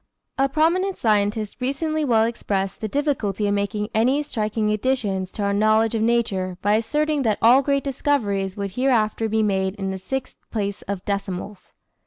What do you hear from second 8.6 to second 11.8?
hereafter be made in the sixth place of decimals.